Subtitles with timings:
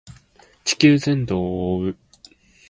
[0.63, 1.97] 地球全土を覆う